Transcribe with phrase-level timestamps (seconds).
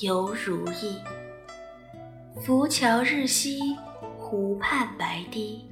[0.00, 0.98] 犹如意。
[2.42, 3.74] 浮桥日西，
[4.18, 5.64] 湖畔白堤，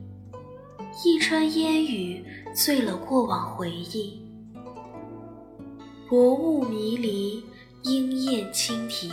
[1.05, 2.25] 一川烟雨
[2.55, 4.23] 醉了过往回忆。
[6.09, 7.45] 薄雾迷离，
[7.83, 9.13] 莺燕轻啼，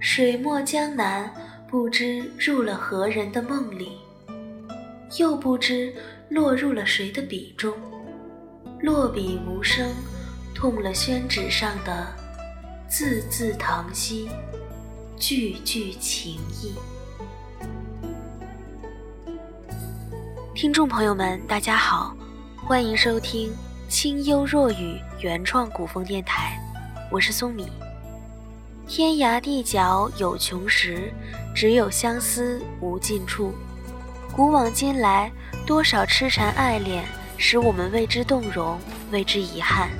[0.00, 1.32] 水墨江南，
[1.68, 3.98] 不知入了何人的梦里，
[5.18, 5.92] 又不知
[6.28, 7.74] 落入了谁的笔中。
[8.80, 9.88] 落笔无声，
[10.54, 12.06] 痛了宣纸上的
[12.88, 14.30] 字字疼惜，
[15.18, 16.74] 句句情意。
[20.54, 22.16] 听众朋友们，大家好，
[22.56, 23.50] 欢迎收听
[23.90, 24.74] 《清幽若雨》
[25.20, 26.58] 原创古风电台，
[27.12, 27.68] 我是松米。
[28.86, 31.12] 天涯地角有穷时，
[31.54, 33.52] 只有相思无尽处。
[34.34, 35.30] 古往今来，
[35.66, 37.04] 多少痴缠爱恋。
[37.40, 38.80] 使我们为之动容，
[39.12, 39.90] 为之遗憾。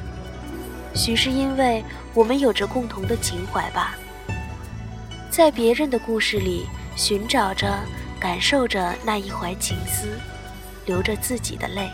[0.98, 3.96] 许是因为我们有着共同的情怀吧，
[5.30, 7.78] 在别人的故事里寻找着、
[8.18, 10.18] 感受着那一怀情思，
[10.86, 11.88] 流着自己的泪。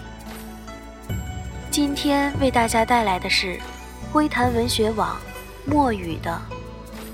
[1.71, 3.61] 今天为大家带来的是
[4.11, 5.21] 灰谈文学网
[5.67, 6.41] 墨雨的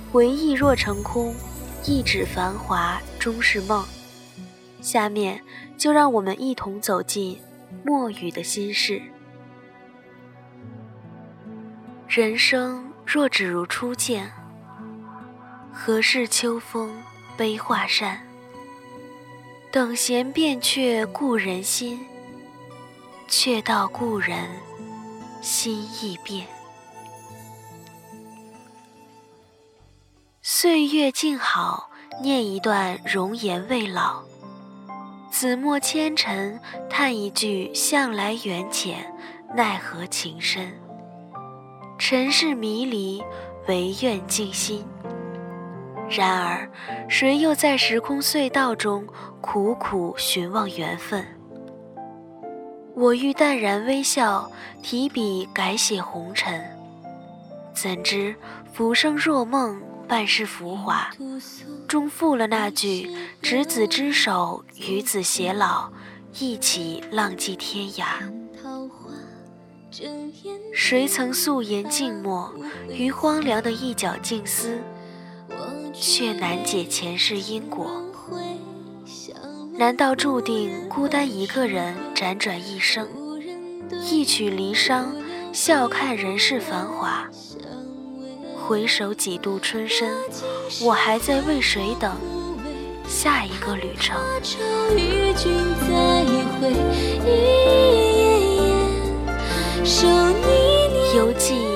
[0.13, 1.35] 《回忆若成空，
[1.85, 3.83] 一纸繁华终是梦》。
[4.81, 5.43] 下面
[5.77, 7.41] 就让我们一同走进。
[7.85, 9.03] 墨雨的心事。
[12.13, 14.33] 人生若只如初见，
[15.73, 16.93] 何事秋风
[17.37, 18.21] 悲画扇？
[19.71, 22.05] 等闲变却故人心，
[23.29, 24.49] 却道故人
[25.41, 26.49] 心易变。
[30.43, 31.91] 岁月静好，
[32.21, 34.25] 念一段容颜未老。
[35.31, 39.15] 紫陌千尘，叹一句向来缘浅，
[39.55, 40.77] 奈何情深。
[42.01, 43.23] 尘世迷离，
[43.69, 44.83] 唯愿静心。
[46.09, 46.67] 然而，
[47.11, 49.07] 谁又在时空隧道中
[49.43, 51.23] 苦苦寻望缘分？
[52.95, 54.51] 我欲淡然微笑，
[54.83, 56.65] 提笔改写红尘，
[57.75, 58.35] 怎知
[58.73, 59.81] 浮生若梦。
[60.09, 61.09] 半世浮华，
[61.87, 63.09] 终负了那句
[63.41, 65.89] “执子之手，与子偕老，
[66.41, 68.05] 一起浪迹天涯”。
[70.73, 72.53] 谁曾素颜静默
[72.89, 74.79] 于荒凉的一角静思，
[75.93, 77.91] 却难解前世因果？
[79.77, 83.09] 难道注定孤单一个人辗转一生，
[84.09, 85.05] 一曲离殇，
[85.53, 87.29] 笑看人世繁华？
[88.55, 90.15] 回首几度春深，
[90.83, 92.15] 我还在为谁等
[93.09, 94.17] 下一个旅程？
[101.17, 101.67] 犹记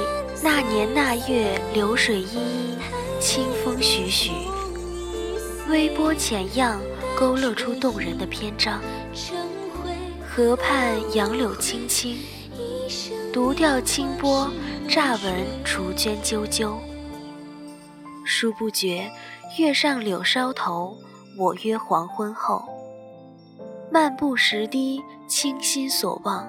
[0.41, 2.79] 那年那月，流水依依，
[3.21, 4.31] 清风徐徐，
[5.69, 6.81] 微波浅漾，
[7.19, 8.81] 勾勒出动人的篇章。
[10.25, 12.17] 河畔杨柳青青，
[13.33, 14.49] 独钓清波。
[14.87, 16.75] 乍闻竹娟啾啾，
[18.25, 19.11] 殊不觉
[19.59, 20.97] 月上柳梢头，
[21.37, 22.63] 我约黄昏后。
[23.91, 26.47] 漫步石堤，倾心所望，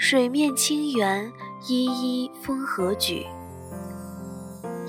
[0.00, 1.30] 水面清圆，
[1.66, 3.26] 依依风和举。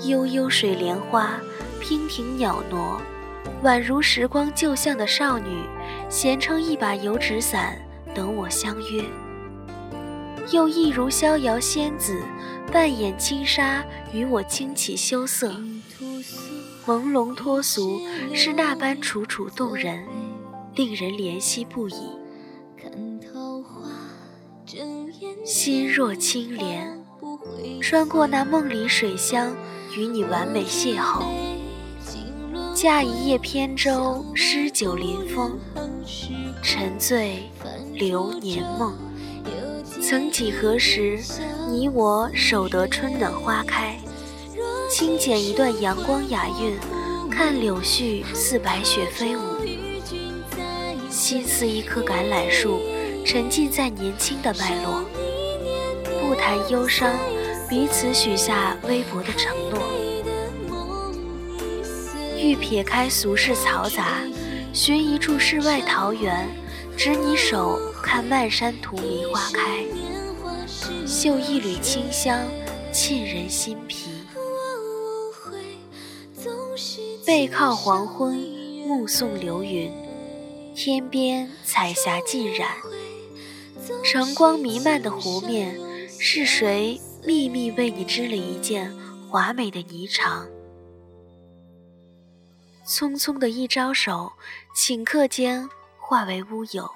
[0.06, 1.40] 悠悠水莲花，
[1.82, 3.00] 娉婷袅娜，
[3.64, 5.64] 宛如时光旧巷的少女，
[6.08, 7.76] 闲撑一把油纸伞，
[8.14, 9.04] 等我相约。
[10.52, 12.22] 又一如逍遥仙子。
[12.72, 15.50] 半掩轻纱，与我轻启羞涩，
[16.86, 18.00] 朦胧脱俗，
[18.32, 20.06] 是那般楚楚动人，
[20.76, 22.19] 令人怜惜不已。
[25.50, 26.96] 心若青莲，
[27.82, 29.52] 穿过那梦里水乡，
[29.96, 31.24] 与你完美邂逅。
[32.72, 35.58] 驾一叶扁舟，诗酒临风，
[36.62, 37.50] 沉醉
[37.94, 38.94] 流年梦。
[40.00, 41.18] 曾几何时，
[41.68, 43.98] 你我守得春暖花开，
[44.88, 46.78] 轻剪一段阳光雅韵，
[47.28, 49.40] 看柳絮似白雪飞舞，
[51.10, 52.78] 心似一棵橄榄树，
[53.26, 55.02] 沉浸在年轻的脉络，
[56.40, 57.14] 谈忧伤，
[57.68, 59.78] 彼此许下微薄的承诺。
[62.38, 64.22] 欲撇开俗世嘈杂，
[64.72, 66.48] 寻一处世外桃源，
[66.96, 69.84] 执你手，看漫山荼蘼花开。
[71.06, 72.40] 嗅一缕清香，
[72.90, 74.10] 沁人心脾。
[77.26, 78.34] 背靠黄昏，
[78.86, 79.92] 目送流云，
[80.74, 82.70] 天边彩霞尽染。
[84.02, 85.78] 晨光弥漫的湖面，
[86.22, 88.94] 是谁秘密为你织了一件
[89.26, 90.46] 华美的霓裳。
[92.86, 94.30] 匆匆的一招手，
[94.76, 95.66] 顷刻间
[95.98, 96.90] 化为乌有。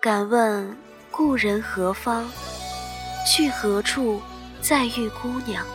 [0.00, 0.74] 敢问
[1.10, 2.26] 故人何方？
[3.26, 4.18] 去何处
[4.62, 5.66] 再遇姑娘？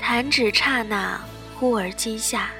[0.00, 1.20] 弹指刹那，
[1.58, 2.50] 忽而今夏。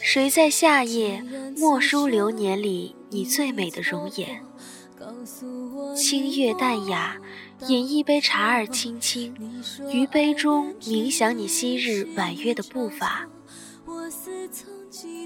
[0.00, 1.22] 谁在夏夜
[1.58, 4.42] 默书流年里你最美的容颜？
[5.94, 7.18] 清月淡雅，
[7.68, 9.34] 饮一杯茶儿轻轻，
[9.90, 13.28] 于杯中冥想你昔日婉约的步伐。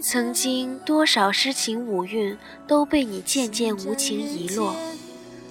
[0.02, 2.36] 曾经多少诗情五韵
[2.66, 4.74] 都被你渐渐无情遗落，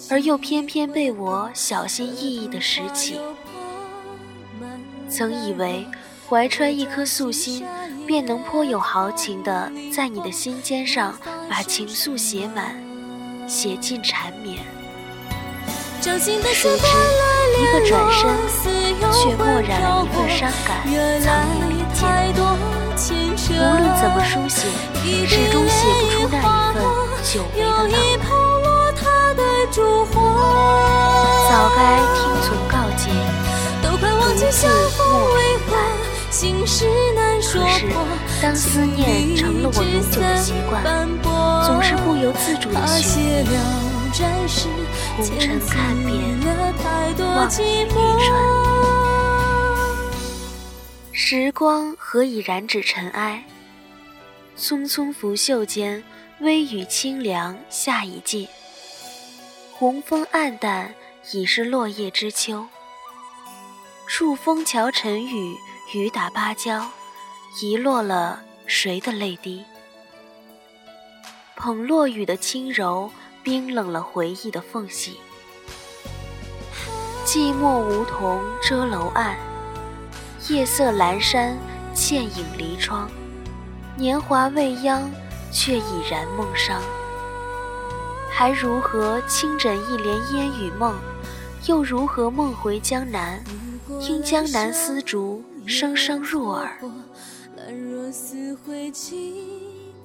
[0.10, 3.18] 而又偏偏被我小心翼翼地拾起。
[5.08, 5.86] 曾以为
[6.28, 7.66] 怀揣一颗素心。
[8.06, 11.14] 便能颇有豪情地在你的心尖上
[11.50, 12.76] 把情愫写满，
[13.48, 14.60] 写尽缠绵。
[16.02, 18.30] 谁知一个转身，
[19.12, 20.70] 却墨染了一份伤感，
[21.20, 22.00] 藏于笔尖。
[23.48, 24.68] 无论怎么书写，
[25.28, 26.42] 始终写不出那一
[26.74, 26.78] 份
[27.24, 27.94] 久违的浪漫。
[31.50, 31.80] 早该
[32.16, 33.04] 听从告诫，
[33.82, 34.20] 独自默
[35.38, 35.45] 然。
[36.46, 37.88] 可是，
[38.42, 40.84] 当思念成了我永久的习惯，
[41.66, 43.48] 总是不由自主的寻你。
[45.16, 46.14] 红尘看遍，
[47.36, 48.30] 忘记离川。
[51.12, 53.44] 时光何以染指尘埃？
[54.58, 56.04] 匆匆拂袖间，
[56.40, 58.48] 微雨清凉，夏已尽。
[59.74, 60.94] 红枫暗淡，
[61.32, 62.66] 已是落叶知秋。
[64.08, 65.56] 触枫桥晨雨。
[65.94, 66.84] 雨打芭蕉，
[67.62, 69.64] 遗落了谁的泪滴？
[71.56, 73.12] 捧落雨的轻柔，
[73.44, 75.20] 冰冷了回忆的缝隙。
[77.24, 79.38] 寂寞梧桐遮楼岸，
[80.50, 81.56] 夜色阑珊
[81.94, 83.08] 倩影离窗。
[83.96, 85.08] 年华未央，
[85.52, 86.82] 却已然梦伤。
[88.32, 90.96] 还如何轻枕一帘烟雨梦？
[91.68, 93.42] 又如何梦回江南？
[94.02, 95.44] 听江南丝竹。
[95.66, 96.78] 声声入耳，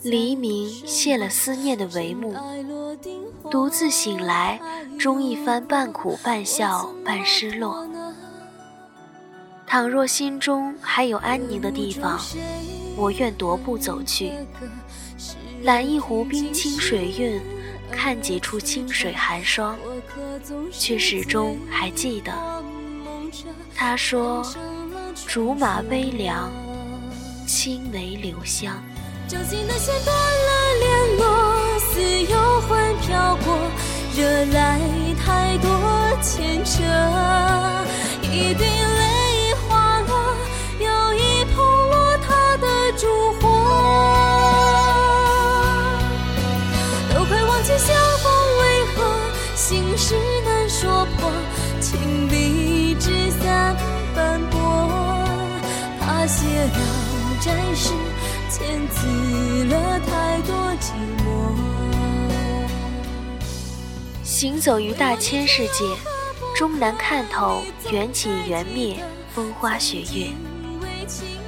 [0.03, 2.35] 黎明卸了思念的帷幕，
[3.51, 4.59] 独自醒来，
[4.99, 7.87] 终一番半苦半笑半失落。
[9.67, 12.19] 倘若心中还有安宁的地方，
[12.97, 14.33] 我愿踱步走去，
[15.63, 17.41] 揽一壶冰清水韵，
[17.91, 19.79] 看几处清水寒霜，
[20.73, 22.33] 却始终还记得，
[23.75, 24.43] 他说。
[25.33, 26.51] 竹马悲凉，
[27.47, 28.83] 青梅留香。
[29.29, 33.57] 旧情的线断了联络，似幽魂飘过，
[34.17, 34.81] 惹来
[35.25, 35.71] 太多
[36.21, 36.83] 牵扯。
[38.25, 38.65] 一滴
[57.51, 57.91] 了战士，
[58.49, 61.29] 签字了太多寂寞。
[64.23, 65.85] 行走于大千世界，
[66.57, 69.05] 终难看透缘起缘灭，
[69.35, 70.29] 风花雪月。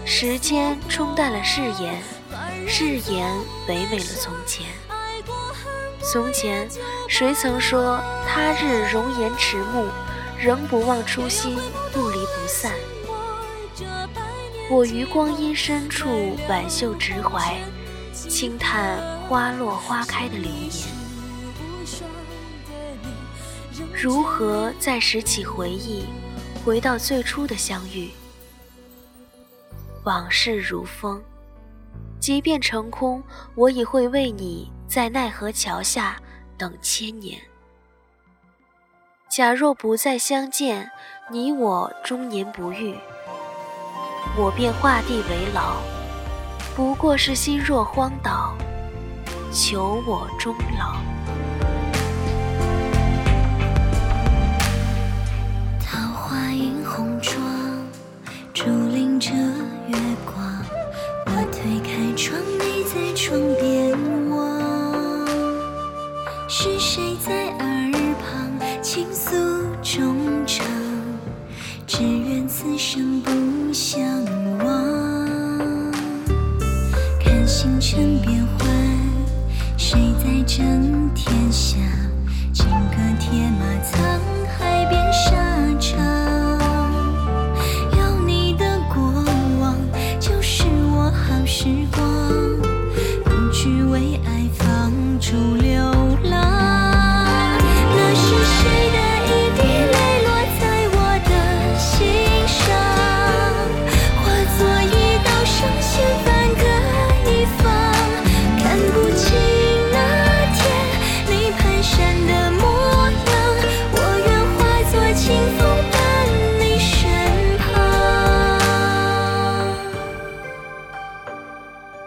[0.05, 2.03] 时间冲淡了誓言，
[2.67, 3.33] 誓言
[3.69, 4.67] 唯美了从前。
[6.13, 6.69] 从前，
[7.09, 9.87] 谁曾说他日容颜迟暮，
[10.39, 11.57] 仍不忘初心，
[14.73, 17.59] 我于光阴深处挽袖执怀，
[18.15, 18.97] 轻叹
[19.29, 20.89] 花落花开的流年。
[23.95, 26.07] 如何再拾起回忆，
[26.65, 28.09] 回到最初的相遇？
[30.05, 31.23] 往事如风，
[32.19, 33.23] 即便成空，
[33.55, 36.19] 我也会为你在奈何桥下
[36.57, 37.39] 等千年。
[39.31, 40.91] 假若不再相见，
[41.31, 42.97] 你我终年不遇。
[44.37, 45.77] 我便画地为牢，
[46.75, 48.55] 不过是心若荒岛，
[49.53, 51.12] 求我终老。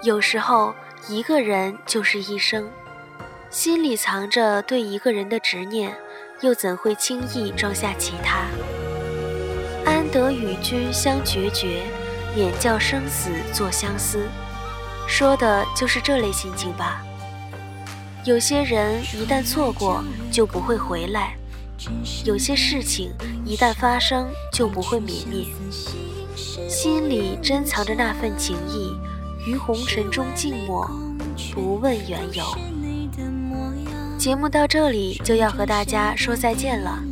[0.05, 0.71] 有时候，
[1.09, 2.69] 一个人就是一生。
[3.49, 5.97] 心里藏着对一个人的执念，
[6.41, 8.45] 又怎会轻易装下其他？
[9.83, 11.81] 安得与君相决绝，
[12.35, 14.27] 免教生死作相思。
[15.07, 17.01] 说的就是这类心情吧。
[18.25, 21.33] 有些人一旦错过，就不会回来；
[22.23, 23.11] 有些事情
[23.43, 25.47] 一旦发生，就不会泯灭。
[26.69, 28.95] 心里珍藏着那份情谊。
[29.45, 30.89] 于红尘中静默，
[31.53, 32.43] 不问缘由。
[34.17, 37.03] 节目到这里就要和大家说再见了。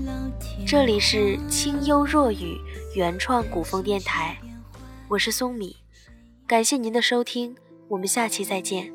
[0.65, 2.57] 这里是清幽若雨
[2.95, 4.35] 原创古风电台，
[5.07, 5.75] 我是松米，
[6.47, 7.55] 感谢您的收听，
[7.87, 8.91] 我们下期再见。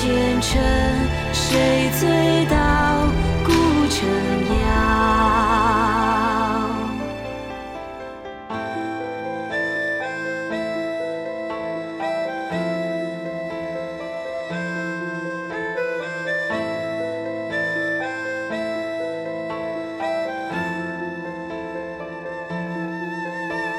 [0.00, 0.62] 前尘
[1.32, 2.56] 谁醉到
[3.44, 3.50] 孤
[3.90, 4.08] 城
[4.62, 4.70] 遥？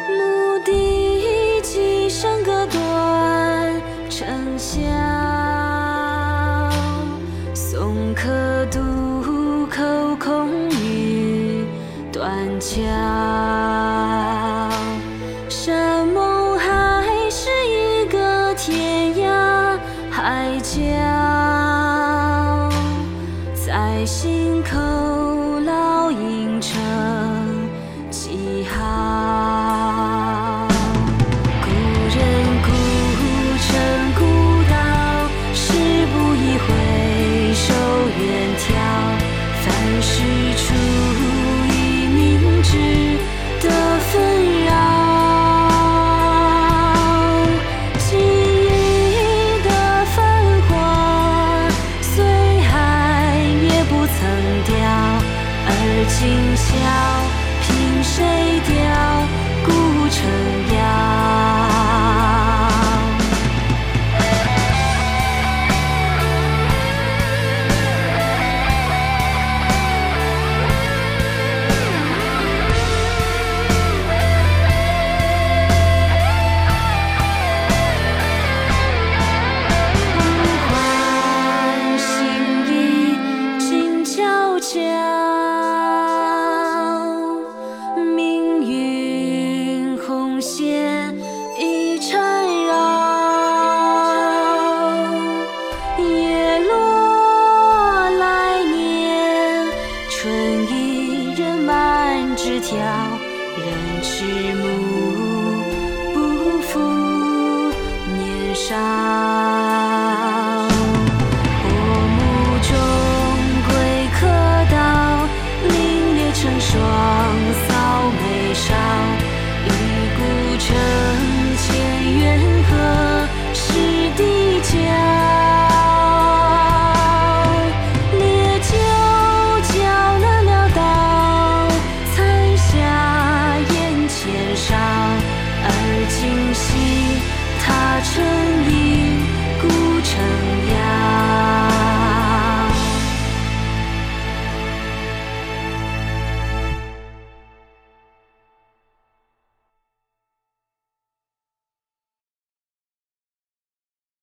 [0.09, 5.08] 牧笛几声隔断尘嚣。